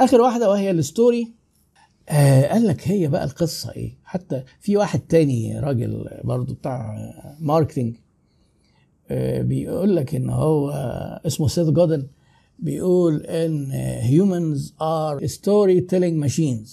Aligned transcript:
آخر 0.00 0.20
واحدة 0.20 0.50
وهي 0.50 0.70
ال 0.70 0.80
story 0.80 1.32
آه 2.08 2.46
قال 2.52 2.66
لك 2.66 2.88
هي 2.88 3.08
بقى 3.08 3.24
القصة 3.24 3.72
إيه؟ 3.72 3.98
حتى 4.04 4.42
في 4.60 4.76
واحد 4.76 5.00
تاني 5.00 5.60
راجل 5.60 6.08
برضو 6.24 6.54
بتاع 6.54 6.96
marketing 7.40 7.96
آه 9.10 9.42
بيقول 9.42 9.96
لك 9.96 10.14
إن 10.14 10.30
هو 10.30 10.70
اسمه 11.26 11.48
سيث 11.48 11.68
جودن 11.68 12.06
بيقول 12.58 13.22
إن 13.22 13.72
humans 14.02 14.60
are 14.70 15.26
storytelling 15.28 16.28
machines. 16.30 16.70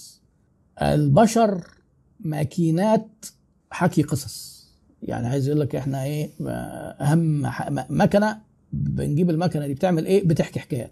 البشر 0.82 1.64
ماكينات 2.20 3.24
حكي 3.70 4.02
قصص. 4.02 4.62
يعني 5.02 5.26
عايز 5.28 5.48
يقول 5.48 5.60
لك 5.60 5.76
إحنا 5.76 6.04
إيه 6.04 6.30
أهم 7.00 7.46
ح- 7.46 7.70
مكنة 7.90 8.40
بنجيب 8.72 9.30
المكنة 9.30 9.66
دي 9.66 9.74
بتعمل 9.74 10.06
إيه؟ 10.06 10.24
بتحكي 10.28 10.60
حكايات. 10.60 10.90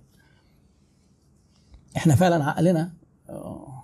إحنا 1.97 2.15
فعلا 2.15 2.45
عقلنا 2.45 2.93
آه، 3.31 3.83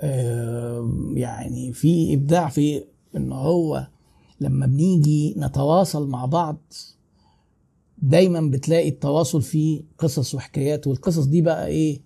آه، 0.00 0.92
يعني 1.14 1.72
في 1.72 2.14
إبداع 2.14 2.48
في 2.48 2.84
إن 3.16 3.32
هو 3.32 3.86
لما 4.40 4.66
بنيجي 4.66 5.34
نتواصل 5.36 6.08
مع 6.08 6.24
بعض 6.24 6.56
دايما 8.02 8.40
بتلاقي 8.40 8.88
التواصل 8.88 9.42
فيه 9.42 9.82
قصص 9.98 10.34
وحكايات 10.34 10.86
والقصص 10.86 11.24
دي 11.24 11.42
بقى 11.42 11.66
إيه؟ 11.66 12.00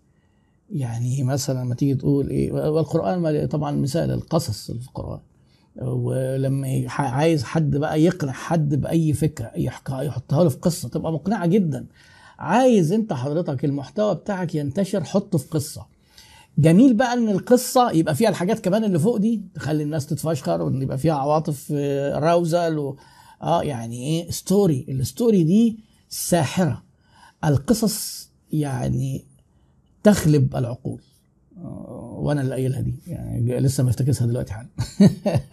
يعني 0.70 1.22
مثلا 1.22 1.64
لما 1.64 1.74
تيجي 1.74 1.94
تقول 1.94 2.30
إيه؟ 2.30 2.52
والقرآن 2.52 3.46
طبعا 3.46 3.72
مثال 3.72 4.10
القصص 4.10 4.70
في 4.70 4.86
القرآن. 4.86 5.20
ولما 5.82 6.84
عايز 6.88 7.44
حد 7.44 7.76
بقى 7.76 8.02
يقنع 8.02 8.32
حد 8.32 8.74
بأي 8.74 9.12
فكرة 9.12 9.50
يحطها 9.56 10.42
له 10.44 10.48
في 10.48 10.56
قصة 10.56 10.88
تبقى 10.88 11.12
مقنعة 11.12 11.46
جدا. 11.46 11.86
عايز 12.42 12.92
انت 12.92 13.12
حضرتك 13.12 13.64
المحتوى 13.64 14.14
بتاعك 14.14 14.54
ينتشر 14.54 15.04
حطه 15.04 15.38
في 15.38 15.48
قصة. 15.48 15.86
جميل 16.58 16.94
بقى 16.94 17.12
إن 17.12 17.28
القصة 17.28 17.90
يبقى 17.90 18.14
فيها 18.14 18.28
الحاجات 18.28 18.60
كمان 18.60 18.84
اللي 18.84 18.98
فوق 18.98 19.16
دي 19.16 19.42
تخلي 19.54 19.82
الناس 19.82 20.06
تتفشخر 20.06 20.62
وإن 20.62 20.82
يبقى 20.82 20.98
فيها 20.98 21.14
عواطف 21.14 21.72
arousal 21.74 22.78
و... 22.78 22.96
آه 23.42 23.62
يعني 23.62 24.06
إيه 24.06 24.30
story 24.30 24.86
ال 24.88 24.97
story 24.97 25.42
دي 25.44 25.78
ساحرة. 26.08 26.82
القصص 27.44 28.28
يعني 28.52 29.24
تخلب 30.02 30.56
العقول. 30.56 31.00
آه، 31.58 32.16
وأنا 32.22 32.40
اللي 32.40 32.54
قايلها 32.54 32.80
دي. 32.80 32.94
يعني 33.06 33.60
لسه 33.60 33.84
مفتكسها 33.84 34.26
دلوقتي 34.26 34.52
حالا. 34.52 34.68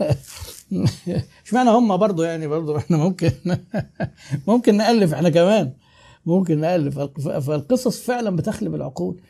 اشمعنى 1.45 1.69
هم 1.69 1.97
برضو 1.97 2.23
يعني 2.23 2.47
برضو 2.47 2.78
إحنا 2.78 2.97
ممكن 2.97 3.31
ممكن 4.47 4.78
نألف 4.78 5.13
إحنا 5.13 5.30
كمان. 5.30 5.72
ممكن 6.25 6.89
ف- 6.89 7.30
فالقصص 7.30 8.02
فعلا 8.02 8.36
بتخلب 8.36 8.75
العقول. 8.75 9.22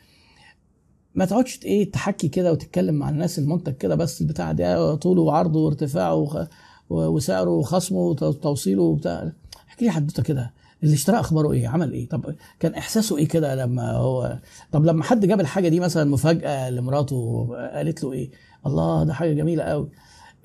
ما 1.14 1.24
تقعدش 1.24 1.60
إيه 1.64 1.90
تحكي 1.90 2.28
كده 2.28 2.52
وتتكلم 2.52 2.94
مع 2.94 3.08
الناس 3.08 3.38
المنتج 3.38 3.72
كده 3.74 3.94
بس 3.94 4.20
البتاع 4.20 4.52
ده 4.52 4.94
طوله 4.94 5.22
وعرضه 5.22 5.60
وارتفاعه 5.60 6.46
وسعره 6.90 7.50
وخصمه 7.50 7.98
وتوصيله 7.98 8.82
وبتاع. 8.82 9.32
احكي 9.68 9.84
لي 9.84 9.90
حدوته 9.90 10.22
كده 10.22 10.54
اللي 10.82 10.94
اشترى 10.94 11.20
أخباره 11.20 11.52
إيه؟ 11.52 11.68
عمل 11.68 11.92
إيه؟ 11.92 12.08
طب 12.08 12.34
كان 12.60 12.74
إحساسه 12.74 13.16
إيه 13.18 13.28
كده 13.28 13.54
لما 13.54 13.92
هو 13.92 14.38
طب 14.72 14.84
لما 14.84 15.04
حد 15.04 15.26
جاب 15.26 15.40
الحاجة 15.40 15.68
دي 15.68 15.80
مثلا 15.80 16.10
مفاجأة 16.10 16.70
لمراته 16.70 17.48
قالت 17.74 18.04
له 18.04 18.12
إيه؟ 18.12 18.30
الله 18.66 19.04
ده 19.04 19.12
حاجة 19.14 19.32
جميلة 19.32 19.64
قوي 19.64 19.88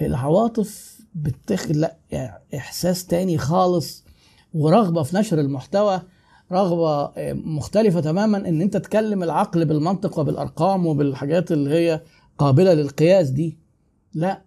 العواطف 0.02 1.00
بتخلق 1.16 1.96
إحساس 2.56 3.06
تاني 3.06 3.38
خالص 3.38 4.04
ورغبة 4.54 5.04
في 5.04 5.18
نشر 5.18 5.40
المحتوى 5.40 6.02
رغبة 6.52 7.12
مختلفة 7.34 8.00
تماما 8.00 8.38
إن 8.38 8.62
أنت 8.62 8.78
تكلم 8.78 9.24
العقل 9.24 9.66
بالمنطق 9.66 10.20
وبالأرقام 10.20 10.86
وبالحاجات 10.86 11.52
اللي 11.52 11.70
هي 11.70 12.02
قابلة 12.38 12.74
للقياس 12.74 13.30
دي. 13.30 13.58
لا. 14.14 14.42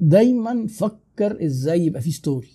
دايما 0.00 0.66
فكر 0.66 1.44
إزاي 1.44 1.86
يبقى 1.86 2.00
في 2.02 2.10
story 2.10 2.48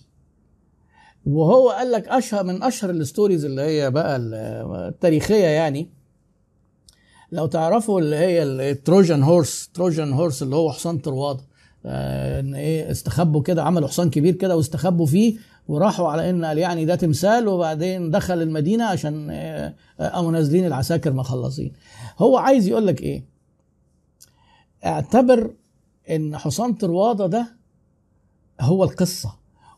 وهو 1.26 1.70
قال 1.70 1.92
لك 1.92 2.08
أشهر 2.08 2.44
من 2.44 2.62
أشهر 2.62 2.90
ال 2.90 2.97
stories 2.97 3.44
اللي 3.44 3.62
هي 3.62 3.90
بقى 3.90 4.16
التاريخية 4.16 5.44
يعني. 5.46 5.90
لو 7.32 7.46
تعرفوا 7.46 8.00
اللي 8.00 8.16
هي 8.16 8.42
ال 8.42 8.53
Trojan 8.53 9.22
horse 9.22 9.68
Trojan 9.74 10.12
horse 10.12 10.42
اللي 10.42 10.56
هو 10.56 10.72
حصان 10.72 10.98
طروادة 10.98 11.40
آه، 11.86 12.40
إن 12.40 12.54
إيه 12.54 12.90
استخبوا 12.90 13.42
كده 13.42 13.62
عملوا 13.62 13.88
حصان 13.88 14.10
كبير 14.10 14.34
كده 14.34 14.56
واستخبوا 14.56 15.06
فيه 15.06 15.38
وراحوا 15.68 16.08
على 16.08 16.30
إن 16.30 16.44
قال 16.44 16.58
يعني 16.58 16.84
ده 16.84 16.94
تمثال 16.94 17.48
وبعدين 17.48 18.10
دخل 18.10 18.42
المدينة 18.42 18.84
عشان 18.84 19.28
آه، 19.30 19.74
قاموا 19.98 20.32
نازلين 20.32 20.66
العساكر 20.66 21.12
مخلصين. 21.12 21.72
هو 22.18 22.36
عايز 22.36 22.68
يقول 22.68 22.86
لك 22.86 23.02
إيه؟ 23.02 23.24
اعتبر 24.84 25.54
إن 26.10 26.36
حصان 26.36 26.72
طروادة 26.72 27.26
ده 27.26 27.56
هو 28.60 28.84
القصة 28.84 29.34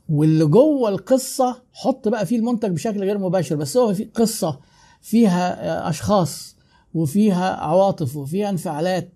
واللي 0.08 0.44
جوه 0.44 0.88
القصة 0.88 1.62
حط 1.72 2.08
بقى 2.08 2.26
فيه 2.26 2.36
المنتج 2.38 2.70
بشكل 2.70 3.00
غير 3.00 3.18
مباشر 3.18 3.56
بس 3.56 3.76
هو 3.76 3.94
في 3.94 4.04
قصة 4.04 4.60
فيها 5.00 5.64
آه، 5.86 5.90
أشخاص 5.90 6.56
وفيها 6.94 7.54
عواطف 7.56 8.16
وفيها 8.16 8.50
انفعالات 8.50 9.10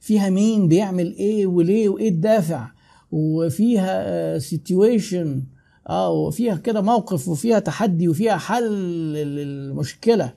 فيها 0.00 0.30
مين 0.30 0.68
بيعمل 0.68 1.14
إيه 1.14 1.46
وليه 1.46 1.88
وإيه 1.88 2.08
الدافع 2.08 2.68
وفيها 3.12 4.38
situation 4.38 5.42
آه 5.90 6.10
وفيها 6.10 6.54
كده 6.56 6.80
موقف 6.80 7.28
وفيها 7.28 7.58
تحدي 7.58 8.08
وفيها 8.08 8.36
حل 8.36 8.72
للمشكلة. 9.12 10.32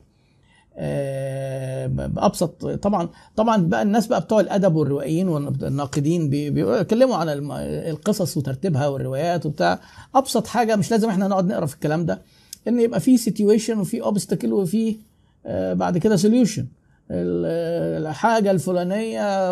آه، 0.78 1.88
بأبسط 1.88 2.66
طبعا 2.66 3.10
طبعا 3.36 3.58
بقى 3.68 3.82
الناس 3.82 4.08
بقى 4.08 4.22
بتوع 4.22 4.40
الأدب 4.40 4.76
والروائيين 4.76 5.28
والناقدين 5.28 6.30
بي- 6.30 6.50
بيتكلموا 6.50 7.16
عن 7.16 7.30
القصص 7.60 8.38
وترتيبها 8.38 8.88
والروايات 8.88 9.46
وبتاع. 9.46 9.80
أبسط 10.16 10.48
حاجة 10.48 10.76
مش 10.76 10.92
لازم 10.92 11.10
إحنا 11.10 11.28
نقعد 11.28 11.46
نقرأ 11.48 11.66
في 11.66 11.74
الكلام 11.76 12.06
ده 12.06 12.22
إن 12.68 12.80
يبقى 12.80 13.00
في 13.00 13.18
situation 13.18 13.80
وفي 13.80 14.02
obstacle 14.02 14.54
وفي 14.54 14.96
آه، 15.46 15.74
بعد 15.74 15.98
كده 15.98 16.16
سوليوشن 16.16 16.68
الحاجة 17.12 18.52
الفلانية 18.52 19.50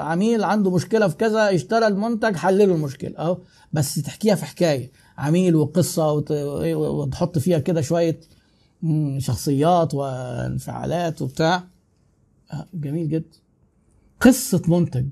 عميل 0.00 0.44
عنده 0.44 0.70
مشكلة 0.70 1.08
في 1.08 1.16
كذا 1.16 1.54
اشترى 1.54 1.86
المنتج 1.86 2.36
حلله 2.36 2.64
المشكلة 2.64 3.18
أهو. 3.18 3.38
بس 3.72 3.94
تحكيها 3.94 4.34
في 4.34 4.44
حكاية. 4.44 4.90
عميل 5.18 5.56
وقصة 5.56 6.12
وت- 6.12 6.30
وتحط 6.74 7.38
فيها 7.38 7.58
كده 7.58 7.80
شوية 7.80 8.20
شخصيات 9.18 9.94
وانفعالات 9.94 11.22
وبتاع. 11.22 11.64
آه، 12.52 12.66
جميل 12.74 13.08
جدا. 13.08 13.36
قصة 14.20 14.62
منتج. 14.68 15.06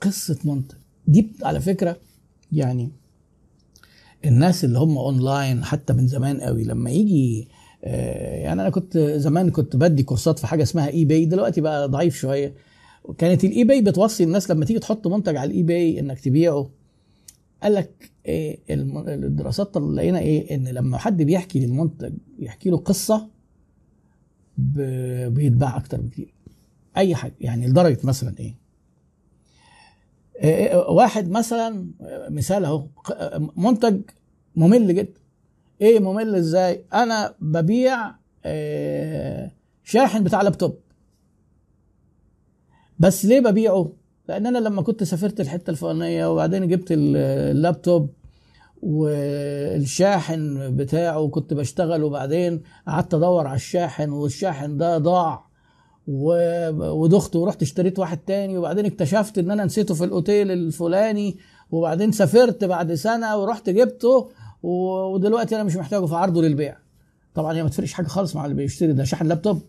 قصة 0.00 0.38
منتج. 0.44 0.76
دي 1.06 1.32
على 1.42 1.60
فكرة 1.60 1.96
يعني 2.52 2.90
الناس 4.24 4.64
اللي 4.64 4.78
هم 4.78 4.98
اونلاين 4.98 5.64
حتى 5.64 5.92
من 5.92 6.06
زمان 6.06 6.40
قوي 6.40 6.64
لما 6.64 6.90
يجي 6.90 7.48
آه، 7.84 8.36
يعني 8.42 8.60
أنا 8.62 8.70
كنت 8.70 8.98
زمان 8.98 9.50
كنت 9.50 9.76
بدي 9.76 10.02
كورسات 10.02 10.38
في 10.38 10.46
حاجة 10.46 10.62
اسمها 10.62 10.88
eBay 10.88 11.24
دلوقتي 11.24 11.60
بقى 11.60 11.88
ضعيف 11.88 12.16
شوية. 12.16 12.54
كانت 13.18 13.44
ال 13.44 13.64
eBay 13.64 13.80
بتوصي 13.82 14.24
الناس 14.24 14.50
لما 14.50 14.64
تيجي 14.64 14.78
تحط 14.78 15.06
منتج 15.06 15.36
على 15.36 15.50
ال 15.50 15.62
eBay 15.62 16.00
إنك 16.00 16.20
تبيعه. 16.20 16.70
قال 17.62 17.74
لك 17.74 18.12
إيه 18.26 18.60
الدراسات 18.70 19.76
لقينا 19.76 20.18
إيه 20.18 20.54
إن 20.54 20.68
لما 20.68 20.98
حد 20.98 21.22
بيحكي 21.22 21.66
للمنتج 21.66 22.12
يحكي 22.38 22.70
له 22.70 22.76
قصة 22.76 23.30
بيتباع 24.58 25.76
أكتر 25.76 26.00
بكتير. 26.00 26.34
أي 26.96 27.14
حاجة 27.14 27.34
يعني 27.40 27.66
لدرجة 27.66 27.98
مثلا 28.04 28.34
إيه؟ 28.38 28.54
إيه، 30.42 30.76
واحد 30.76 31.28
مثلا 31.30 31.90
مثال 32.28 32.64
أهو 32.64 32.88
منتج 33.56 34.00
ممل 34.56 34.94
جدا. 34.94 35.20
إيه 35.80 36.00
ممل 36.00 36.34
إزاي؟ 36.34 36.84
أنا 36.92 37.34
ببيع 37.40 38.14
آه، 38.44 39.52
شاحن 39.84 40.24
بتاع 40.24 40.42
لابتوب. 40.42 40.78
بس 42.98 43.24
ليه 43.24 43.40
ببيعه؟ 43.40 43.92
لأن 44.28 44.46
أنا 44.46 44.58
لما 44.58 44.82
كنت 44.82 45.02
سافرت 45.04 45.40
الحتة 45.40 45.70
الفلانية 45.70 46.32
وبعدين 46.32 46.68
جبت 46.68 46.92
ال- 46.92 47.16
اللابتوب 47.56 48.10
والشاحن 48.82 50.70
بتاعه 50.76 51.28
كنت 51.28 51.54
بشتغل 51.54 52.02
وبعدين 52.02 52.62
قعدت 52.88 53.14
أدور 53.14 53.46
على 53.46 53.56
الشاحن 53.56 54.10
والشاحن 54.10 54.76
ده 54.76 54.98
ضاع 54.98 55.44
ودخت 56.08 57.36
ورحت 57.36 57.62
اشتريت 57.62 57.98
واحد 57.98 58.18
تاني 58.18 58.58
وبعدين 58.58 58.86
اكتشفت 58.86 59.38
إن 59.38 59.50
أنا 59.50 59.64
نسيته 59.64 59.94
في 59.94 60.04
الأوتيل 60.04 60.50
الفلاني 60.50 61.36
وبعدين 61.70 62.12
سافرت 62.12 62.64
بعد 62.64 62.94
سنة 62.94 63.36
ورحت 63.36 63.70
جبته 63.70 64.28
ودلوقتي 64.62 65.54
أنا 65.54 65.64
مش 65.64 65.76
محتاجه 65.76 66.06
في 66.06 66.14
عرضه 66.14 66.42
للبيع. 66.42 66.76
طبعا 67.34 67.54
هي 67.56 67.62
ما 67.62 67.68
تفرقش 67.68 67.92
حاجة 67.92 68.06
خالص 68.06 68.36
مع 68.36 68.44
اللي 68.44 68.56
بيشتري 68.56 68.92
ده 68.92 69.04
شاحن 69.04 69.26
لابتوب. 69.26 69.56
لا 69.56 69.62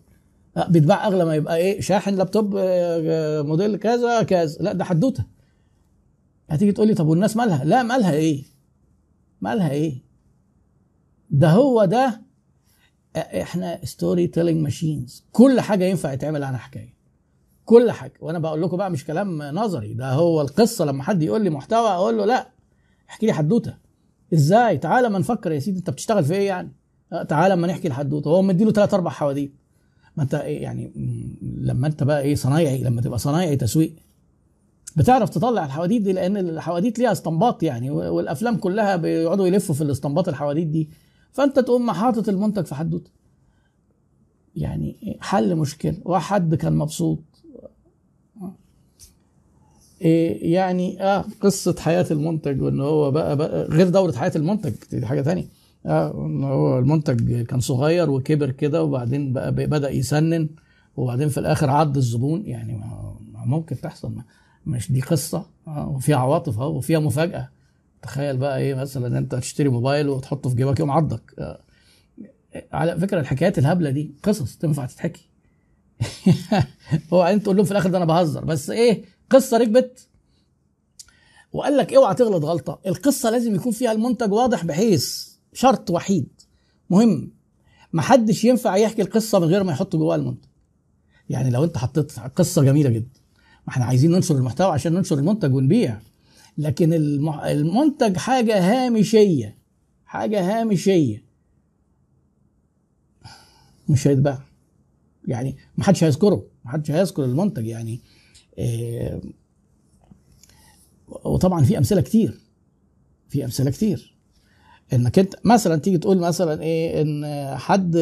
بيتباع 0.68 1.06
اغلى 1.06 1.24
ما 1.24 1.34
يبقى 1.34 1.56
إيه 1.56 1.80
شاحن 1.80 2.14
لابتوب 2.14 2.56
آه، 2.56 2.62
آه، 3.06 3.42
موديل 3.42 3.76
كذا 3.76 4.22
كذا. 4.22 4.62
لا 4.62 4.72
ده 4.72 4.84
حدوته. 4.84 5.24
هتيجي 6.50 6.72
تقول 6.72 6.88
لي 6.88 6.94
طب 6.94 7.06
والناس 7.06 7.36
مالها؟ 7.36 7.64
لا 7.64 7.82
مالها 7.82 8.12
إيه؟ 8.12 8.44
مالها 9.40 9.70
إيه؟ 9.70 9.94
ده 11.30 11.50
هو 11.50 11.84
ده 11.84 12.22
إحنا 13.16 13.84
storytelling 13.84 14.62
machines 14.62 15.24
كل 15.32 15.60
حاجة 15.60 15.84
ينفع 15.84 16.12
يتعمل 16.12 16.44
عنها 16.44 16.58
حكاية. 16.58 16.96
كل 17.64 17.90
حاجة. 17.90 18.12
وأنا 18.20 18.38
بقول 18.38 18.62
لكم 18.62 18.76
بقى 18.76 18.90
مش 18.90 19.04
كلام 19.04 19.42
نظري. 19.42 19.94
ده 19.94 20.12
هو 20.12 20.40
القصة. 20.40 20.84
لما 20.84 21.02
حد 21.02 21.22
يقول 21.22 21.44
لي 21.44 21.50
محتوى 21.50 21.88
أقول 21.88 22.16
له 22.18 22.24
لا. 22.24 22.48
احكي 23.10 23.26
لي 23.26 23.32
حدوتة. 23.32 23.76
إزاي؟ 24.34 24.78
تعالى 24.78 25.08
ما 25.08 25.18
نفكر 25.18 25.52
يا 25.52 25.58
سيدي 25.58 25.78
أنت 25.78 25.90
بتشتغل 25.90 26.24
في 26.24 26.34
إيه 26.34 26.46
يعني؟ 26.46 26.72
آه، 27.12 27.22
تعالى 27.22 27.56
ما 27.56 27.66
نحكي 27.66 27.88
الحدوته 27.88 28.28
هو 28.28 28.42
مديله 28.42 28.72
ثلاث 28.72 28.94
أربع 28.94 29.10
حواديت. 29.10 29.54
ما 30.16 30.22
انت 30.22 30.34
إيه 30.34 30.62
يعني 30.62 30.90
لما 31.42 31.86
انت 31.86 32.02
بقى 32.02 32.22
إيه 32.22 32.34
صنايعي 32.34 32.82
لما 32.82 33.00
تبقى 33.02 33.18
صنايعي 33.18 33.56
تسويق 33.56 33.92
بتعرف 34.96 35.28
تطلع 35.30 35.64
الحواديت 35.64 36.02
دي 36.02 36.12
لأن 36.12 36.36
الحواديت 36.36 36.98
ليها 36.98 37.12
استنباط 37.12 37.62
يعني 37.62 37.90
والأفلام 37.90 38.56
كلها 38.56 38.96
بيقعدوا 38.96 39.46
يلفوا 39.46 39.74
في 39.74 39.80
الاستنباط 39.80 40.28
الحواديت 40.28 40.66
دي. 40.66 40.88
فأنت 41.32 41.58
تقوم 41.58 41.90
حاطط 41.90 42.28
المنتج 42.28 42.64
في 42.64 42.74
حدوته. 42.74 43.10
يعني 44.56 45.16
حل 45.20 45.56
مشكلة. 45.56 45.96
وحد 46.04 46.54
كان 46.54 46.72
مبسوط. 46.76 47.18
إيه 50.02 50.52
يعني 50.54 51.02
آه 51.02 51.24
قصة 51.40 51.74
حياة 51.78 52.06
المنتج 52.10 52.62
وإن 52.62 52.80
هو 52.80 53.10
بقى, 53.10 53.36
بقى 53.36 53.64
غير 53.64 53.88
دورة 53.88 54.12
حياة 54.12 54.32
المنتج 54.36 54.72
دي 54.90 55.06
حاجة 55.06 55.32
ان 55.32 55.48
هو 55.86 56.78
المنتج 56.78 57.42
كان 57.42 57.60
صغير 57.60 58.10
وكبر 58.10 58.50
كده 58.50 58.82
وبعدين 58.82 59.32
بقى 59.32 59.52
بدأ 59.52 59.90
يسنن 59.90 60.48
وبعدين 60.96 61.28
في 61.28 61.40
الآخر 61.40 61.70
عض 61.70 61.96
الزبون. 61.96 62.46
يعني 62.46 62.80
ممكن 63.34 63.80
تحصل 63.80 64.14
مش 64.66 64.92
دي 64.92 65.00
قصة. 65.00 65.46
آه 65.66 65.88
وفيها 65.88 66.16
عواطف 66.16 66.58
وفيها 66.58 66.98
مفاجأة. 66.98 67.48
تخيل 68.02 68.36
بقى 68.36 68.58
إيه 68.58 68.74
مثلا 68.74 69.18
أنت 69.18 69.34
تشتري 69.34 69.68
موبايل 69.68 70.08
وتحطه 70.08 70.50
في 70.50 70.56
جيبك 70.56 70.80
يوم 70.80 70.90
عضك. 70.90 71.34
آه. 71.38 71.60
على 72.72 73.00
فكرة 73.00 73.20
الحكايات 73.20 73.58
الهبلة 73.58 73.90
دي 73.90 74.14
قصص 74.22 74.56
تنفع 74.56 74.86
تتحكي. 74.86 75.28
انت 77.12 77.42
تقول 77.42 77.56
لهم 77.56 77.64
في 77.64 77.72
الآخر 77.72 77.90
ده 77.90 77.96
أنا 77.96 78.04
بهزر. 78.04 78.44
بس 78.44 78.70
إيه 78.70 79.04
قصة 79.30 79.56
ركبت. 79.56 80.08
وقال 81.52 81.76
لك 81.76 81.94
اوعى 81.94 82.14
تغلط 82.14 82.44
غلطة. 82.44 82.78
القصة 82.86 83.30
لازم 83.30 83.54
يكون 83.54 83.72
فيها 83.72 83.92
المنتج 83.92 84.32
واضح 84.32 84.64
بحيث 84.64 85.35
شرط 85.56 85.90
وحيد. 85.90 86.28
مهم. 86.90 87.32
محدش 87.92 88.44
ينفع 88.44 88.76
يحكي 88.76 89.02
القصة 89.02 89.38
من 89.38 89.46
غير 89.46 89.64
ما 89.64 89.72
يحط 89.72 89.96
جواها 89.96 90.16
المنتج. 90.16 90.48
يعني 91.30 91.50
لو 91.50 91.64
انت 91.64 91.78
حطيت 91.78 92.18
قصة 92.18 92.62
جميلة 92.62 92.90
جدا. 92.90 93.20
ما 93.66 93.68
إحنا 93.68 93.84
عايزين 93.84 94.10
ننشر 94.10 94.36
المحتوى 94.36 94.66
عشان 94.66 94.92
ننشر 94.92 95.18
المنتج 95.18 95.54
ونبيع. 95.54 96.00
لكن 96.58 96.92
المنتج 97.44 98.16
حاجة 98.16 98.58
هامشية. 98.58 99.58
حاجة 100.04 100.60
هامشية. 100.60 101.24
مش 103.88 104.06
هيتباع. 104.06 104.42
يعني 105.28 105.56
ما 105.76 105.84
حدش 105.84 106.04
هيذكره. 106.04 106.46
ما 106.64 106.70
حدش 106.70 106.90
هيذكر 106.90 107.24
المنتج 107.24 107.66
يعني. 107.66 108.00
إيه 108.58 109.20
وطبعا 111.08 111.64
في 111.64 111.78
أمثلة 111.78 112.00
كتير. 112.00 112.40
في 113.28 113.44
أمثلة 113.44 113.70
كتير. 113.70 114.15
انك 114.92 115.18
انت 115.18 115.34
مثلا 115.44 115.76
تيجي 115.76 115.98
تقول 115.98 116.18
مثلا 116.18 116.62
إيه 116.62 117.02
إن 117.02 117.24
حد 117.58 117.96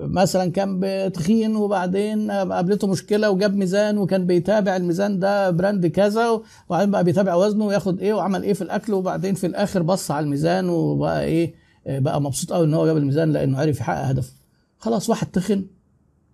مثلا 0.00 0.50
كان 0.52 0.80
تخين 1.14 1.56
وبعدين 1.56 2.30
قابلته 2.30 2.86
مشكلة 2.86 3.30
وجاب 3.30 3.56
ميزان 3.56 3.98
وكان 3.98 4.26
بيتابع 4.26 4.76
الميزان 4.76 5.18
ده 5.18 5.50
براند 5.50 5.86
كذا 5.86 6.40
وبعدين 6.68 6.90
بقى 6.90 7.04
بيتابع 7.04 7.34
وزنه 7.34 7.64
وياخد 7.66 8.00
إيه 8.00 8.14
وعمل 8.14 8.42
إيه 8.42 8.52
في 8.52 8.62
الأكل 8.62 8.92
وبعدين 8.94 9.34
في 9.34 9.46
الآخر 9.46 9.82
بص 9.82 10.10
على 10.10 10.24
الميزان 10.24 10.68
وبقى 10.68 11.24
إيه 11.24 11.54
بقى 11.86 12.20
مبسوط 12.20 12.52
قوي 12.52 12.66
إن 12.66 12.74
هو 12.74 12.86
جاب 12.86 12.96
الميزان 12.96 13.32
لأنه 13.32 13.58
عرف 13.58 13.80
يحقق 13.80 14.04
هدفه. 14.04 14.32
خلاص 14.78 15.10
واحد 15.10 15.26
تخن 15.26 15.66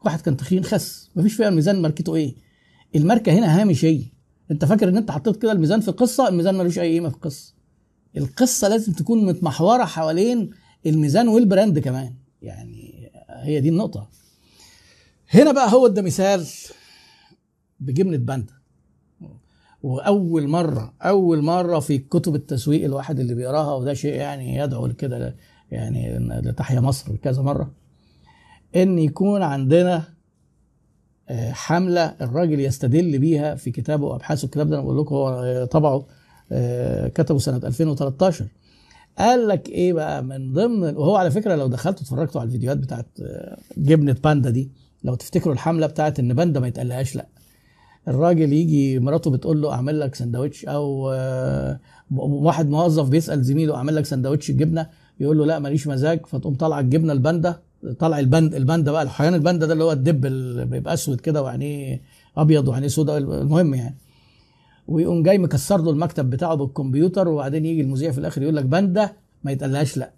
واحد 0.05 0.21
كان 0.21 0.37
تخين 0.37 0.65
خس 0.65 1.11
مفيش 1.17 1.35
فيها 1.35 1.49
الميزان 1.49 1.83
ماركته 1.83 2.15
إيه. 2.15 2.35
الماركة 2.97 3.33
هنا 3.33 3.61
هامشيه 3.61 4.03
انت 4.51 4.65
فاكر 4.65 4.89
ان 4.89 4.97
انت 4.97 5.11
حطيت 5.11 5.37
كده 5.37 5.53
الميزان 5.53 5.81
في 5.81 5.89
القصة 5.89 6.29
الميزان 6.29 6.55
ملوش 6.55 6.79
أي 6.79 6.93
قيمة 6.93 7.09
في 7.09 7.15
القصة 7.15 7.54
القصة 8.17 8.69
لازم 8.69 8.93
تكون 8.93 9.27
متمحورة 9.27 9.85
حوالين 9.85 10.51
الميزان 10.87 11.29
والبراند 11.29 11.79
كمان. 11.79 12.15
يعني 12.43 13.11
هي 13.29 13.61
دي 13.61 13.69
النقطة. 13.69 14.09
هنا 15.31 15.53
بقى 15.53 15.73
هو 15.73 15.87
ده 15.87 16.03
مثال 16.03 16.47
بجبنة 17.81 18.17
باندا. 18.17 18.53
وأول 19.83 20.49
مرة 20.49 20.95
أول 21.03 21.43
مرة 21.43 21.79
في 21.79 21.99
كتب 21.99 22.35
التسويق 22.35 22.85
الواحد 22.85 23.21
اللي 23.21 23.35
بيقراها 23.35 23.75
وده 23.75 23.95
شيء 23.95 24.15
يعني 24.15 24.57
يدعو 24.57 24.87
لكده 24.87 25.37
يعني 25.71 26.19
لتحيا 26.19 26.81
مصر 26.81 27.17
كذا 27.17 27.43
مرة 27.43 27.75
إن 28.77 28.99
يكون 28.99 29.43
عندنا 29.43 30.15
حملة 31.31 32.05
الراجل 32.21 32.61
يستدل 32.61 33.19
بيها 33.19 33.55
في 33.55 33.71
كتابه 33.71 34.07
وأبحاثه. 34.07 34.45
الكتاب 34.45 34.69
ده 34.69 34.77
أنا 34.77 34.85
بقول 34.85 34.99
لكم 35.01 35.15
هو 35.15 35.65
طبعه 35.65 36.07
كتبه 37.15 37.39
سنة 37.39 37.57
2013 37.57 38.47
قال 39.19 39.49
لك 39.49 39.69
إيه 39.69 39.93
بقى 39.93 40.23
من 40.25 40.53
ضمن 40.53 40.97
وهو 40.97 41.17
على 41.17 41.31
فكرة 41.31 41.55
لو 41.55 41.67
دخلتوا 41.67 42.03
اتفرجتوا 42.03 42.41
على 42.41 42.47
الفيديوهات 42.49 42.79
بتاعت 42.79 43.07
جبنة 43.77 44.17
باندا 44.25 44.51
دي 44.51 44.71
لو 45.05 45.15
تفتكروا 45.15 45.55
الحملة 45.55 45.87
بتاعت 45.87 46.19
إن 46.19 46.35
باندا 46.35 46.61
ما 46.61 46.69
يتقلهاش 46.69 47.17
لأ. 47.17 47.27
الراجل 48.09 48.53
يجي 48.53 48.99
مراته 48.99 49.31
بتقول 49.31 49.63
له 49.63 49.73
أعمل 49.73 50.01
لك 50.01 50.15
سندوتش 50.15 50.65
أو 50.65 51.11
واحد 52.19 52.69
موظف 52.69 53.09
بيسأل 53.09 53.43
زميله 53.43 53.77
أعمل 53.77 53.97
لك 53.97 54.05
سندوتش 54.07 54.51
جبنة 54.51 54.87
يقول 55.21 55.39
له 55.39 55.47
لأ 55.47 55.59
ماليش 55.59 55.87
مزاج 55.87 56.27
فتقوم 56.27 56.55
طالعه 56.55 56.81
الجبنة 56.81 57.13
الباندا 57.13 57.57
طلع 57.99 58.19
البند 58.19 58.55
الباندا 58.55 58.93
بقى 58.93 59.03
الحيوان 59.03 59.35
الباندا 59.35 59.67
ده 59.67 59.73
اللي 59.73 59.85
هو 59.85 59.93
الدب 59.93 60.27
اللي 60.27 60.65
بيبقى 60.65 60.95
أسود 60.95 61.21
كده 61.21 61.43
وعينيه 61.43 62.01
أبيض 62.37 62.69
وعينيه 62.69 62.89
سوداء 62.89 63.19
المهم 63.19 63.75
يعني. 63.75 63.97
ويقوم 64.89 65.23
جاي 65.23 65.39
مكسر 65.39 65.83
له 65.83 65.91
المكتب 65.91 66.31
بتاعه 66.31 66.55
بالكمبيوتر 66.55 67.29
وبعدين 67.29 67.67
يجي 67.67 67.81
المذيع 67.81 68.11
في 68.11 68.19
الآخر 68.19 68.43
يقول 68.43 68.57
لك 68.57 68.65
باندا 68.65 69.11
ما 69.45 69.53
يتقالهاش 69.53 69.97
لا. 69.97 70.13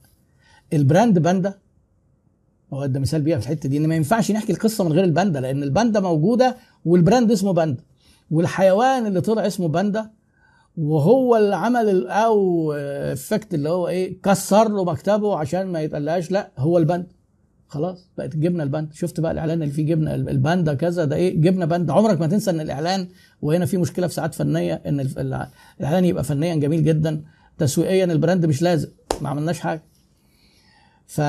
ال 0.72 0.80
brand 0.80 1.18
باندا 1.18 1.54
هو 2.72 2.86
ده 2.86 3.00
مثال 3.00 3.22
بيها 3.22 3.38
في 3.38 3.42
الحتة 3.46 3.68
دي 3.68 3.76
إن 3.76 3.86
ما 3.86 3.96
ينفعش 3.96 4.30
نحكي 4.32 4.52
القصة 4.52 4.84
من 4.84 4.92
غير 4.92 5.04
الباندا 5.04 5.40
لأن 5.40 5.62
الباندا 5.62 6.00
موجودة 6.00 6.56
وال 6.84 6.97
brand 6.97 7.30
اسمه 7.30 7.52
باندا 7.52 7.82
والحيوان 8.30 9.06
اللي 9.06 9.20
طلع 9.20 9.46
اسمه 9.46 9.68
باندا 9.68 10.10
وهو 10.76 11.36
اللي 11.36 11.56
عمل 11.56 12.06
أو 12.08 12.72
effect 13.12 13.54
اللي 13.54 13.68
هو 13.68 13.88
إيه 13.88 14.20
كسر 14.22 14.68
له 14.68 14.84
مكتبه 14.84 15.36
عشان 15.38 15.66
ما 15.66 15.80
يتقلهاش 15.82 16.30
لا 16.30 16.50
هو 16.58 16.78
الباندا. 16.78 17.08
خلاص 17.68 18.08
بقت 18.18 18.34
الجبنه 18.34 18.62
الباندا. 18.62 18.94
شفت 18.94 19.20
بقى 19.20 19.32
الإعلان 19.32 19.62
اللي 19.62 19.74
فيه 19.74 19.86
جبنة 19.86 20.14
الباندا 20.14 20.74
كذا؟ 20.74 21.04
ده 21.04 21.16
إيه؟ 21.16 21.40
جبنة 21.40 21.64
باندا. 21.64 21.92
عمرك 21.92 22.20
ما 22.20 22.26
تنسى 22.26 22.50
إن 22.50 22.60
الإعلان 22.60 23.08
وهنا 23.42 23.66
في 23.66 23.76
مشكلة 23.76 24.06
في 24.06 24.14
ساعات 24.14 24.34
فنية 24.34 24.74
إن 24.86 25.00
الإعلان 25.00 26.04
يبقى 26.04 26.24
فنيا 26.24 26.54
جميل 26.54 26.84
جدا. 26.84 27.24
تسويقيا 27.58 28.04
ال 28.04 28.11
brand 28.11 28.46
مش 28.46 28.62
لازم. 28.62 28.88
ما 29.20 29.28
عملناش 29.28 29.60
حاجة. 29.60 29.82
ف 31.06 31.20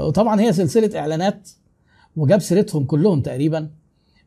وطبعا 0.00 0.40
هي 0.40 0.52
سلسلة 0.52 0.98
إعلانات 0.98 1.50
وجاب 2.16 2.40
سيرتهم 2.40 2.84
كلهم 2.84 3.20
تقريبا. 3.20 3.70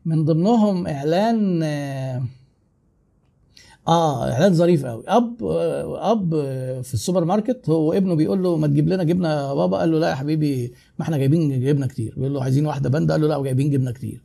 من 0.04 0.24
ضمنهم 0.24 0.86
إعلان 0.86 1.60
آه 3.88 4.32
إعلان 4.32 4.54
ظريف 4.54 4.86
قوي. 4.86 5.04
أب 5.06 5.36
أب 5.96 6.30
في 6.82 6.94
السوبر 6.94 7.24
ماركت 7.24 7.70
هو 7.70 7.92
ابنه 7.92 8.14
بيقول 8.14 8.42
له 8.42 8.56
ما 8.56 8.66
تجيب 8.66 8.88
لنا 8.88 9.04
جبنة 9.04 9.28
يا 9.28 9.54
بابا 9.54 9.78
قال 9.78 9.92
له 9.92 9.98
لا 9.98 10.08
يا 10.10 10.14
حبيبي 10.14 10.72
ما 10.98 11.04
إحنا 11.04 11.16
جايبين 11.16 11.60
جبنة 11.60 11.86
كتير. 11.86 12.14
بيقول 12.16 12.34
له 12.34 12.42
عايزين 12.42 12.66
واحدة 12.66 12.88
باندا؟ 12.90 13.14
قال 13.14 13.20
له 13.20 13.28
لا 13.28 13.36
وجايبين 13.36 13.70
جبنة 13.70 13.92
كتير. 13.92 14.22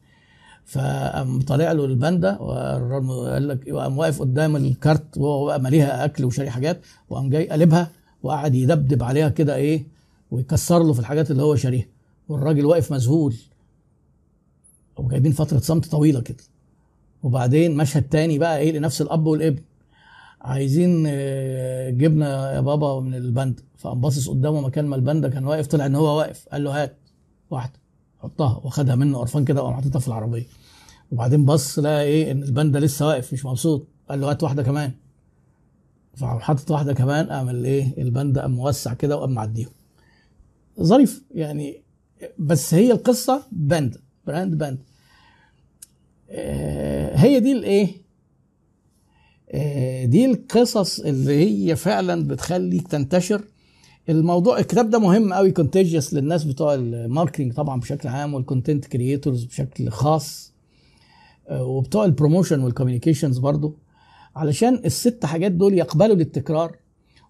فقام 0.65 1.41
طالع 1.41 1.71
له 1.71 1.85
الباندا 1.85 2.37
وقال 2.41 3.47
لك 3.47 3.67
وقام 3.71 3.97
واقف 3.97 4.19
قدام 4.21 4.55
ال 4.55 4.67
cart 4.67 5.17
وهو 5.17 5.45
بقى 5.45 5.61
ماليها 5.61 6.05
أكل 6.05 6.25
وشاري 6.25 6.49
حاجات 6.49 6.81
وقام 7.09 7.29
جاي 7.29 7.49
قلبها 7.49 7.91
وقعد 8.23 8.55
يدبدب 8.55 9.03
عليها 9.03 9.29
كده 9.29 9.55
إيه 9.55 9.87
ويكسر 10.31 10.83
له 10.83 10.93
في 10.93 10.99
الحاجات 10.99 11.31
اللي 11.31 11.43
هو 11.43 11.55
شاريها. 11.55 11.85
والراجل 12.29 12.65
واقف 12.65 12.91
مذهول. 12.93 13.35
وجايبين 14.97 15.31
فترة 15.31 15.59
صمت 15.59 15.85
طويلة 15.85 16.21
كده. 16.21 16.37
وبعدين 17.23 17.77
مشهد 17.77 18.03
تاني 18.03 18.39
بقى 18.39 18.57
إيه 18.59 18.71
لنفس 18.71 19.01
الأب 19.01 19.25
والابن. 19.25 19.61
عايزين 20.41 21.03
جبنه 21.97 22.25
يا 22.25 22.61
بابا 22.61 22.99
من 22.99 23.15
الباندا. 23.15 23.59
فقام 23.77 24.01
باصص 24.01 24.29
قدامه 24.29 24.61
مكان 24.61 24.85
ما 24.85 24.95
الباندا 24.95 25.29
كان 25.29 25.45
واقف 25.45 25.67
طلع 25.67 25.85
إن 25.85 25.95
هو 25.95 26.17
واقف. 26.17 26.47
قال 26.51 26.63
له 26.63 26.83
هات 26.83 26.97
واحدة. 27.49 27.73
حطها 28.19 28.61
واخدها 28.63 28.95
منه 28.95 29.17
قرفان 29.17 29.45
كده 29.45 29.63
وقام 29.63 29.73
حاططها 29.73 29.99
في 29.99 30.07
العربية. 30.07 30.45
وبعدين 31.11 31.45
بص 31.45 31.79
لقى 31.79 32.03
إيه 32.03 32.31
إن 32.31 32.43
الباندا 32.43 32.79
لسه 32.79 33.07
واقف 33.07 33.33
مش 33.33 33.45
مبسوط. 33.45 33.87
قال 34.09 34.21
له 34.21 34.29
هات 34.29 34.43
واحدة 34.43 34.63
كمان. 34.63 34.91
فقام 36.15 36.39
حاطط 36.39 36.71
واحدة 36.71 36.93
كمان 36.93 37.29
قام 37.29 37.49
الايه 37.49 38.01
الباندا 38.01 38.41
قام 38.41 38.51
موسع 38.51 38.93
كده 38.93 39.17
وقام 39.17 39.31
معديهم. 39.31 39.71
ظريف 40.81 41.23
يعني 41.31 41.83
بس 42.39 42.73
هي 42.73 42.91
القصة 42.91 43.43
باندا 43.51 43.99
brand 44.27 44.57
باندا 44.57 44.81
هي 47.15 47.39
دي 47.39 47.51
الايه؟ 47.51 47.87
دي 50.05 50.25
القصص 50.25 50.99
اللي 50.99 51.33
هي 51.69 51.75
فعلا 51.75 52.27
بتخليك 52.27 52.87
تنتشر. 52.87 53.43
الموضوع 54.09 54.59
الكتاب 54.59 54.89
ده 54.89 54.99
مهم 54.99 55.33
قوي 55.33 55.51
Contagious 55.51 56.13
للناس 56.13 56.43
بتوع 56.43 56.73
ال 56.73 56.81
marketing 56.81 57.53
طبعا 57.53 57.79
بشكل 57.79 58.09
عام 58.09 58.33
وال 58.33 58.45
content 58.45 58.85
creators 58.85 59.43
بشكل 59.43 59.89
خاص 59.89 60.53
آه، 61.49 61.63
وبتوع 61.63 62.05
ال 62.05 62.11
promotion 62.11 62.59
وال 62.59 62.69
communications 62.69 63.37
برضو. 63.37 63.77
علشان 64.35 64.81
الست 64.85 65.25
حاجات 65.25 65.51
دول 65.51 65.73
يقبلوا 65.73 66.15
الابتكار 66.15 66.75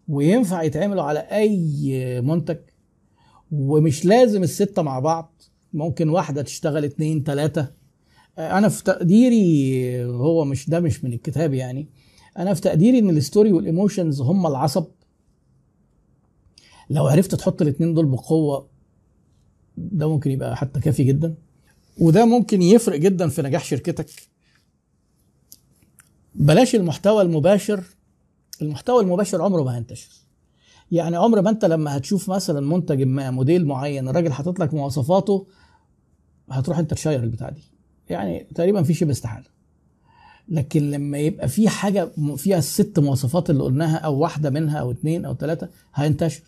وينفع 0.07 0.63
يتعملوا 0.63 1.03
على 1.03 1.19
أي 1.19 2.21
منتج 2.21 2.57
ومش 3.51 4.05
لازم 4.05 4.43
الستة 4.43 4.81
مع 4.81 4.99
بعض. 4.99 5.41
ممكن 5.73 6.09
واحدة 6.09 6.41
تشتغل 6.41 6.85
اتنين 6.85 7.23
تلاتة. 7.23 7.61
آه، 7.61 7.71
أنا 8.37 8.69
في 8.69 8.83
تقديري 8.83 10.05
هو 10.05 10.45
مش 10.45 10.69
ده 10.69 10.79
مش 10.79 11.03
من 11.03 11.13
الكتاب 11.13 11.53
يعني. 11.53 11.89
أنا 12.37 12.53
في 12.53 12.61
تقديري 12.61 12.99
إن 12.99 13.09
ال 13.09 13.17
story 13.17 13.53
وال 13.53 13.67
emotions 13.67 14.21
هم 14.21 14.47
العصب. 14.47 14.85
لو 16.89 17.07
عرفت 17.07 17.35
تحط 17.35 17.61
الاتنين 17.61 17.93
دول 17.93 18.05
بقوة 18.05 18.69
ده 19.77 20.09
ممكن 20.09 20.31
يبقى 20.31 20.57
حتى 20.57 20.79
كافي 20.79 21.03
جدا. 21.03 21.35
وده 21.97 22.25
ممكن 22.25 22.61
يفرق 22.61 22.99
جدا 22.99 23.29
في 23.29 23.41
نجاح 23.41 23.63
شركتك. 23.63 24.09
بلاش 26.35 26.75
المحتوى 26.75 27.21
المباشر. 27.21 27.83
المحتوى 28.61 29.03
المباشر 29.03 29.41
عمره 29.41 29.63
ما 29.63 29.75
هينتشر. 29.75 30.09
يعني 30.91 31.15
عمر 31.17 31.41
ما 31.41 31.49
أنت 31.49 31.65
لما 31.65 31.97
هتشوف 31.97 32.29
مثلا 32.29 32.59
منتج 32.59 33.01
ما 33.01 33.31
موديل 33.31 33.65
معين 33.65 34.07
الراجل 34.07 34.33
حاطط 34.33 34.59
لك 34.59 34.73
مواصفاته 34.73 35.47
هتروح 36.49 36.79
أنت 36.79 36.93
تشير 36.93 37.23
البتاع 37.23 37.49
دي. 37.49 37.63
يعني 38.09 38.47
تقريبا 38.55 38.83
في 38.83 38.93
شبه 38.93 39.11
استحاله 39.11 39.45
لكن 40.49 40.91
لما 40.91 41.17
يبقى 41.17 41.47
في 41.47 41.69
حاجة 41.69 42.11
فيها 42.37 42.57
الست 42.57 42.99
مواصفات 42.99 43.49
اللي 43.49 43.63
قلناها 43.63 43.97
أو 43.97 44.17
واحدة 44.17 44.49
منها 44.49 44.77
أو 44.79 44.91
اتنين 44.91 45.25
أو 45.25 45.35
ثلاثة 45.35 45.69
هينتشر. 45.95 46.43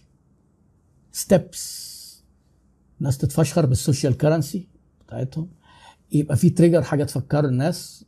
STEPPS 1.11 1.91
ناس 2.99 3.17
تتفشخر 3.17 3.65
بال 3.65 3.78
social 3.78 4.17
currency 4.17 4.67
بتاعتهم. 5.07 5.49
يبقى 6.11 6.35
في 6.37 6.49
trigger 6.49 6.81
حاجة 6.83 7.03
تفكر 7.03 7.45
الناس. 7.45 8.05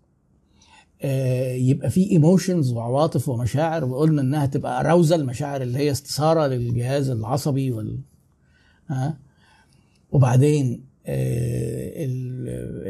آه، 1.02 1.54
يبقى 1.54 1.90
في 1.90 2.12
emotions 2.12 2.72
وعواطف 2.72 3.30
ومشاعر 3.30 3.86
وقلنا 3.86 4.22
إنها 4.22 4.46
تبقى 4.46 4.80
arousal 4.80 5.22
المشاعر 5.22 5.62
اللي 5.62 5.80
هي 5.80 5.92
استثارة 5.92 6.48
للجهاز 6.48 7.10
العصبي 7.10 7.72
وال 7.72 8.00
ها 8.88 9.18
وبعدين 10.12 10.86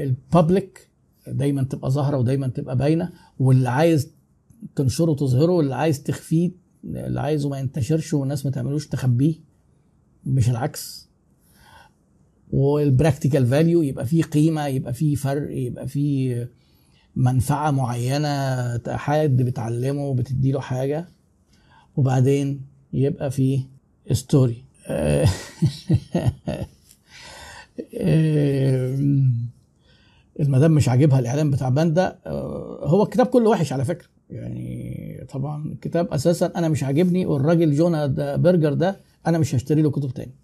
ال 0.04 0.16
public 0.16 0.90
دايما 1.28 1.64
تبقى 1.64 1.92
ظاهرة 1.92 2.18
ودايما 2.18 2.48
تبقى 2.48 2.78
باينة 2.78 3.10
واللي 3.40 3.70
عايز 3.70 4.12
تنشره 4.76 5.14
تظهره 5.14 5.52
واللي 5.52 5.76
عايز 5.76 6.04
تخفيه 6.04 6.52
اللي 6.84 7.22
عايزه 7.22 7.50
ما 7.50 7.60
ينتشرش 7.60 8.14
والناس 8.14 8.46
ما 8.46 8.52
تعملوش 8.52 8.88
تخبيه 8.88 9.36
مش 10.26 10.50
العكس. 10.50 11.10
وال 12.52 12.69
practical 12.69 13.48
value 13.48 13.82
يبقى 13.82 14.06
فيه 14.06 14.24
قيمة 14.24 14.68
يبقى 14.68 14.94
فيه 14.94 15.16
فرق 15.16 15.58
يبقى 15.58 15.88
فيه 15.88 16.50
منفعة 17.16 17.72
معينة 17.72 18.78
حد 18.88 19.42
بتعلمه 19.42 20.14
بتديله 20.14 20.60
حاجة. 20.60 21.08
وبعدين 21.96 22.62
يبقى 22.94 23.32
فيه 23.32 23.68
story 24.12 24.64
المدام 30.40 30.72
مش 30.72 30.90
عاجبها 30.90 31.20
الإعلان 31.20 31.52
بتاع 31.52 31.70
باندا. 31.70 32.20
هو 32.84 33.04
الكتاب 33.04 33.26
كله 33.26 33.50
وحش 33.50 33.74
على 33.74 33.86
فكرة. 33.86 34.08
يعني 34.30 35.26
طبعا 35.30 35.66
الكتاب 35.66 36.14
أساسا 36.14 36.52
أنا 36.56 36.70
مش 36.70 36.84
عاجبني 36.84 37.26
والراجل 37.26 37.76
جونا 37.76 38.08
برجر 38.36 38.74
ده 38.74 39.02
أنا 39.28 39.38
مش 39.38 39.56
هشتري 39.56 39.82
له 39.82 39.92
كتب 39.92 40.10
تاني. 40.10 40.36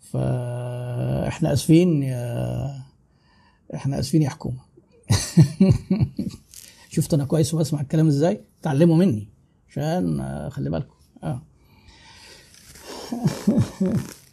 فإحنا 0.00 1.52
آسفين 1.52 2.02
يا 2.02 2.68
إحنا 3.74 3.98
آسفين 3.98 4.22
يا 4.22 4.28
حكومة. 4.28 4.60
شفت 6.90 7.14
أنا 7.14 7.24
كويس 7.24 7.54
وبسمع 7.54 7.80
الكلام 7.80 8.06
إزاي؟ 8.06 8.40
تعلموا 8.62 8.96
مني 8.96 9.28
عشان 9.68 10.22
خلي 10.50 10.70
بالكم. 10.70 10.94
آه. 11.24 11.42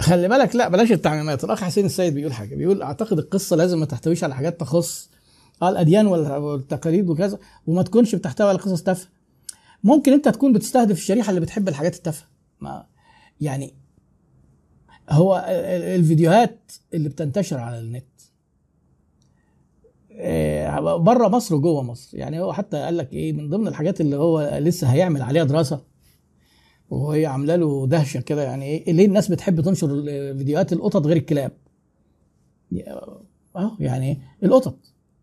خلي 0.00 0.28
بالك 0.28 0.56
لا 0.56 0.68
بلاش 0.68 0.92
التعميمات. 0.92 1.44
الاخ 1.44 1.64
حسين 1.64 1.86
السيد 1.86 2.14
بيقول 2.14 2.32
حاجة. 2.32 2.54
بيقول 2.54 2.82
أعتقد 2.82 3.18
القصة 3.18 3.56
لازم 3.56 3.78
ما 3.80 3.86
تحتويش 3.86 4.24
على 4.24 4.34
حاجات 4.34 4.60
تخص 4.60 5.10
آه 5.62 5.68
الأديان 5.68 6.06
والتقاليد 6.06 7.10
وكذا 7.10 7.38
وما 7.66 7.82
تكونش 7.82 8.14
بتحتوي 8.14 8.48
على 8.48 8.58
قصص 8.58 8.82
تافهة. 8.82 9.08
ممكن 9.84 10.12
أنت 10.12 10.28
تكون 10.28 10.52
بتستهدف 10.52 10.96
الشريحة 10.98 11.30
اللي 11.30 11.40
بتحب 11.40 11.68
الحاجات 11.68 11.94
التافهة. 11.94 12.26
ما 12.60 12.86
يعني 13.40 13.74
هو 15.10 15.44
الفيديوهات 15.48 16.72
اللي 16.94 17.08
بتنتشر 17.08 17.58
على 17.58 17.78
النت 17.78 18.04
بره 21.04 21.28
مصر 21.28 21.54
وجوه 21.54 21.82
مصر. 21.82 22.18
يعني 22.18 22.40
هو 22.40 22.52
حتى 22.52 22.76
قال 22.76 22.96
لك 22.96 23.12
إيه 23.12 23.32
من 23.32 23.50
ضمن 23.50 23.68
الحاجات 23.68 24.00
اللي 24.00 24.16
هو 24.16 24.58
لسه 24.58 24.86
هيعمل 24.86 25.22
عليها 25.22 25.44
دراسة 25.44 25.80
وهي 26.90 27.26
عاملة 27.26 27.56
له 27.56 27.86
دهشة 27.86 28.20
كده 28.20 28.42
يعني 28.42 28.64
إيه؟ 28.64 28.92
ليه 28.92 29.06
الناس 29.06 29.28
بتحب 29.28 29.60
تنشر 29.60 29.88
فيديوهات 30.38 30.72
القطط 30.72 31.06
غير 31.06 31.16
الكلاب؟ 31.16 31.52
آه 33.56 33.76
يعني 33.80 34.18
القطط. 34.42 34.78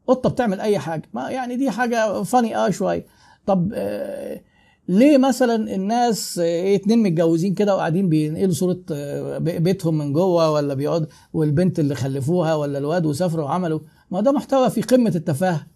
قطة 0.08 0.30
بتعمل 0.30 0.60
أي 0.60 0.80
حاجة. 0.80 1.10
ما 1.14 1.30
يعني 1.30 1.56
دي 1.56 1.72
حاجة 1.72 2.24
فاني 2.24 2.56
آه 2.58 2.70
شوية. 2.70 3.06
طب 3.46 3.72
آه 3.76 4.42
ليه 4.88 5.18
مثلا 5.18 5.76
الناس 5.76 6.40
إيه 6.40 6.76
اتنين 6.76 7.04
متجوزين 7.04 7.54
كده 7.54 7.76
وقاعدين 7.76 8.10
بينقلوا 8.10 8.54
صورة 8.54 8.80
بيتهم 9.40 9.98
من 9.98 10.14
جوه 10.14 10.52
ولا 10.52 10.74
بيقعد 10.74 11.08
والبنت 11.34 11.80
اللي 11.80 11.96
خلفوها 11.96 12.56
ولا 12.56 12.78
الواد 12.78 13.06
وسافروا 13.06 13.46
وعملوا؟ 13.46 13.80
ما 14.12 14.22
ده 14.22 14.32
محتوى 14.32 14.70
في 14.70 14.82
قمة 14.82 15.14
التفاهة. 15.16 15.68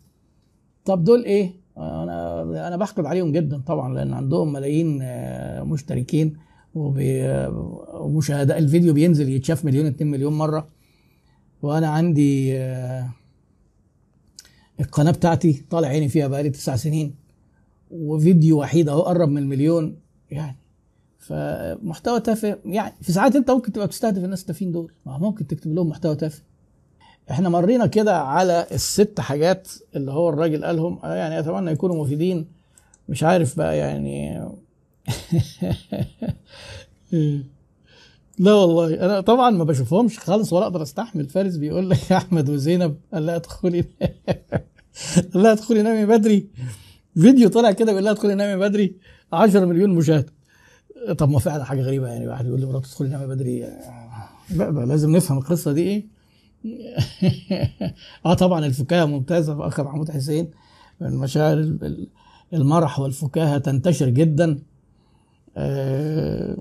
طب 0.86 1.04
دول 1.04 1.24
إيه؟ 1.24 1.60
أنا 1.78 2.19
أنا 2.56 2.78
بحقد 2.78 3.06
عليهم 3.06 3.32
جدا 3.32 3.62
طبعا 3.62 3.94
لأن 3.94 4.14
عندهم 4.14 4.54
ملايين 4.54 5.00
مشتركين 5.64 6.38
ومشاهدات 6.76 8.58
الفيديو 8.58 8.94
بينزل 8.94 9.30
يتشاف 9.30 9.66
مليون 9.66 9.86
اتنين 9.86 10.12
مليون 10.12 10.34
مرة. 10.34 10.68
وأنا 11.62 11.88
عندي 11.88 12.58
القناة 14.80 15.12
بتاعتي 15.12 15.66
طالع 15.70 15.88
عيني 15.88 16.10
فيها 16.10 16.28
بقالي 16.28 16.50
تسع 16.50 16.76
سنين 16.76 17.16
وفيديو 17.92 18.60
وحيد 18.60 18.90
أهو 18.90 19.02
قرب 19.02 19.30
من 19.30 19.38
المليون 19.38 20.00
يعني. 20.32 20.58
فمحتوى 21.18 22.20
تافه 22.20 22.58
يعني 22.66 22.94
في 23.02 23.12
ساعات 23.12 23.36
أنت 23.36 23.52
ممكن 23.52 23.72
تبقى 23.72 23.88
بتستهدف 23.88 24.24
الناس 24.24 24.42
التافهين 24.42 24.72
دول 24.72 24.92
ممكن 25.06 25.48
تكتب 25.48 25.74
لهم 25.74 25.90
محتوى 25.90 26.16
تافه. 26.16 26.44
إحنا 27.32 27.50
مرينا 27.50 27.86
كده 27.88 28.18
على 28.22 28.66
الست 28.72 29.20
حاجات 29.20 29.68
اللي 29.96 30.12
هو 30.12 30.30
الراجل 30.30 30.66
قالهم 30.66 31.00
يعني 31.04 31.40
أتمنى 31.40 31.72
يكونوا 31.72 32.04
مفيدين. 32.04 32.46
مش 33.10 33.24
عارف 33.24 33.58
بقى 33.58 33.78
يعني. 33.78 34.42
لا 38.40 38.54
والله 38.54 39.06
أنا 39.06 39.22
طبعا 39.22 39.50
ما 39.50 39.64
بشوفهمش 39.64 40.20
خالص 40.20 40.54
ولا 40.54 40.64
أقدر 40.64 40.82
أستحمل. 40.82 41.30
فارس 41.30 41.56
بيقول 41.56 41.90
لك 41.90 42.12
يا 42.12 42.18
أحمد 42.18 42.50
وزينب 42.50 42.96
قال 43.14 43.26
لها 43.26 43.36
أدخلي 43.36 43.84
لها 45.36 45.52
أدخلي 45.52 45.82
نامي 45.82 46.06
بدري. 46.06 46.48
فيديو 47.14 47.50
طلع 47.50 47.72
كده 47.72 47.86
بيقول 47.92 48.04
لها 48.04 48.12
أدخلي 48.12 48.36
نامي 48.36 48.62
بدري. 48.70 48.96
10 49.34 49.66
مليون 49.66 49.90
مشاهده 49.90 50.34
طب 51.18 51.30
ما 51.30 51.40
فعلا 51.40 51.64
حاجة 51.64 51.82
غريبة 51.82 52.08
يعني 52.08 52.28
واحد 52.28 52.46
يقول 52.48 52.62
لمراته 52.62 52.86
أدخلي 52.88 53.10
نامي 53.10 53.28
بدري. 53.28 53.60
لا 54.56 54.70
ده 54.70 54.86
لازم 54.86 55.16
نفهم 55.16 55.38
القصة 55.38 55.72
دي 55.72 55.82
إيه. 55.82 56.19
آه 58.26 58.34
طبعا 58.34 58.66
الفكاهة 58.66 59.06
ممتازة 59.06 59.56
في 59.56 59.68
اخ 59.68 59.80
محمود 59.80 60.12
حسين. 60.12 60.52
المشاعر 61.02 61.78
المرح 62.54 63.00
والفكاهة 63.00 63.58
تنتشر 63.58 64.10
جدا. 64.10 64.60
آه 65.58 66.58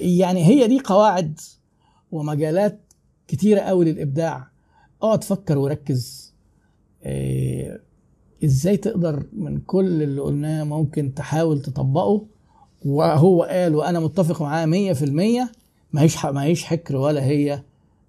يعني 0.00 0.44
هي 0.44 0.66
دي 0.66 0.80
قواعد 0.84 1.40
ومجالات 2.12 2.80
كتيرة 3.28 3.60
قوي 3.60 3.84
للإبداع. 3.84 4.48
اقعد 5.02 5.24
فكر 5.24 5.58
وركز. 5.58 6.34
آه 7.04 7.80
إزاي 8.44 8.76
تقدر 8.76 9.22
من 9.32 9.60
كل 9.60 10.02
اللي 10.02 10.20
قلناه 10.20 10.64
ممكن 10.64 11.14
تحاول 11.14 11.62
تطبقه؟ 11.62 12.26
وهو 12.84 13.42
قال 13.42 13.74
وأنا 13.74 14.00
متفق 14.00 14.42
معاه 14.42 14.66
100% 14.66 15.48
ما 15.92 16.02
هيش 16.02 16.24
ما 16.24 16.42
هيش 16.44 16.64
حكر 16.64 16.96
ولا 16.96 17.24
هي 17.24 17.62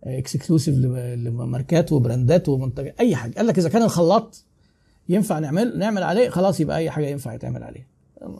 اكسكلوسيف 0.03 0.75
لماركات 0.75 1.91
وبراندات 1.91 2.49
ومنتجات 2.49 2.99
أي 2.99 3.15
حاجة. 3.15 3.33
قال 3.33 3.47
لك 3.47 3.59
إذا 3.59 3.69
كان 3.69 3.81
الخلاط 3.83 4.45
ينفع 5.09 5.39
نعمل 5.39 5.77
نعمل 5.79 6.03
عليه 6.03 6.29
خلاص 6.29 6.59
يبقى 6.59 6.77
أي 6.77 6.91
حاجة 6.91 7.05
ينفع 7.05 7.33
يتعمل 7.33 7.63
عليه. 7.63 7.87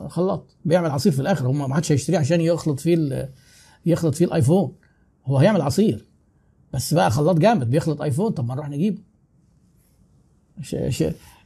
خلاط 0.08 0.56
بيعمل 0.64 0.90
عصير 0.90 1.12
في 1.12 1.20
الآخر. 1.20 1.46
هم 1.46 1.68
ما 1.68 1.74
حدش 1.74 1.92
هيشتريه 1.92 2.18
عشان 2.18 2.40
يخلط 2.40 2.80
فيه 2.80 3.32
يخلط 3.86 4.14
فيه 4.14 4.24
الآيفون. 4.24 4.72
هو 5.26 5.38
هيعمل 5.38 5.60
عصير. 5.60 6.06
بس 6.72 6.94
بقى 6.94 7.10
خلاط 7.10 7.38
جامد. 7.38 7.70
بيخلط 7.70 8.02
آيفون. 8.02 8.30
طب 8.32 8.46
ما 8.46 8.54
نروح 8.54 8.68
نجيبه. 8.68 9.02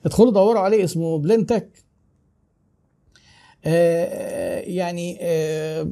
ادخلوا 0.06 0.33
دوروا 0.33 0.61
عليه. 0.61 0.85
اسمه 0.85 1.18
بلينتك. 1.18 1.85
آه 3.64 4.61
يعني 4.61 5.18
آه 5.21 5.90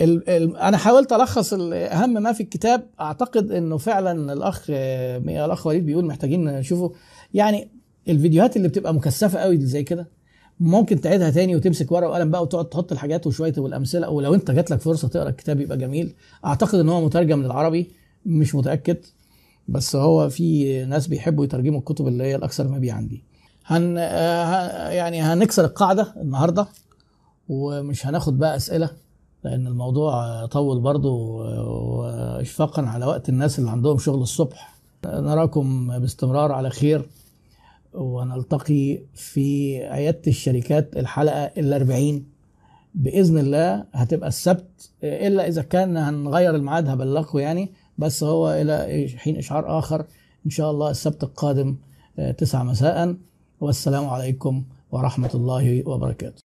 ال 0.00 0.28
ال 0.30 0.56
أنا 0.56 0.76
حاولت 0.76 1.12
ألخص 1.12 1.52
ال- 1.52 1.72
أهم 1.74 2.12
ما 2.22 2.32
في 2.32 2.42
الكتاب. 2.42 2.86
أعتقد 3.00 3.50
إنه 3.52 3.76
فعلا 3.76 4.32
الأخ 4.32 4.64
الأخ 4.70 5.66
وليد 5.66 5.86
بيقول 5.86 6.04
محتاجين 6.04 6.44
نشوفه. 6.44 6.92
يعني 7.34 7.68
الفيديوهات 8.08 8.56
اللي 8.56 8.68
بتبقى 8.68 8.94
مكثفة 8.94 9.38
قوي 9.38 9.60
زي 9.60 9.82
كده 9.82 10.08
ممكن 10.60 11.00
تعيدها 11.00 11.30
تاني 11.30 11.56
وتمسك 11.56 11.92
ورقة 11.92 12.08
وقلم 12.10 12.30
بقى 12.30 12.42
وتقعد 12.42 12.68
تحط 12.68 12.92
الحاجات 12.92 13.26
وشوية 13.26 13.54
والأمثلة. 13.58 14.10
ولو 14.10 14.34
أنت 14.34 14.50
جات 14.50 14.70
لك 14.70 14.80
فرصة 14.80 15.08
تقرأ 15.08 15.28
الكتاب 15.28 15.60
يبقى 15.60 15.78
جميل. 15.78 16.14
أعتقد 16.44 16.78
إن 16.78 16.88
هو 16.88 17.04
مترجم 17.04 17.42
للعربي 17.42 17.90
مش 18.26 18.54
متأكد. 18.54 18.96
بس 19.68 19.96
هو 19.96 20.28
في 20.30 20.84
ناس 20.84 21.06
بيحبوا 21.06 21.44
يترجموا 21.44 21.78
الكتب 21.78 22.08
اللي 22.08 22.24
هي 22.24 22.36
الأكثر 22.36 22.68
مبيعا 22.68 23.00
دي. 23.00 23.24
هن 23.66 23.96
آه، 23.98 24.88
يعني 24.88 25.22
هنكسر 25.22 25.64
القاعدة 25.64 26.14
النهارده 26.16 26.66
ومش 27.48 28.06
هناخد 28.06 28.38
بقى 28.38 28.56
أسئلة. 28.56 28.90
لأن 29.44 29.66
الموضوع 29.66 30.46
طول 30.46 30.80
برضه 30.80 31.10
واشفاقا 31.10 32.82
على 32.82 33.06
وقت 33.06 33.28
الناس 33.28 33.58
اللي 33.58 33.70
عندهم 33.70 33.98
شغل 33.98 34.20
الصبح. 34.22 34.74
نراكم 35.06 35.98
باستمرار 35.98 36.52
على 36.52 36.70
خير 36.70 37.08
ونلتقي 37.94 38.98
في 39.14 39.76
عيادة 39.84 40.22
الشركات 40.26 40.96
الحلقة 40.96 41.44
الأربعين. 41.44 42.26
بإذن 42.94 43.38
الله 43.38 43.84
هتبقى 43.92 44.28
السبت 44.28 44.90
إلا 45.04 45.48
إذا 45.48 45.62
كان 45.62 45.96
هنغير 45.96 46.54
الميعاد 46.54 46.88
هبلغكم 46.88 47.38
يعني 47.38 47.72
بس 47.98 48.24
هو 48.24 48.50
إلى 48.52 49.08
حين 49.16 49.36
إشعار 49.36 49.78
آخر. 49.78 50.06
إن 50.46 50.50
شاء 50.50 50.70
الله 50.70 50.90
السبت 50.90 51.22
القادم 51.22 51.76
آه، 52.18 52.30
تسعة 52.30 52.62
مساء. 52.62 53.16
والسلام 53.60 54.06
عليكم 54.06 54.64
ورحمة 54.92 55.30
الله 55.34 55.88
وبركاته. 55.88 56.41